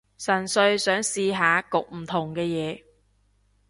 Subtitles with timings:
[0.17, 2.81] 純粹想試下焗唔同嘅嘢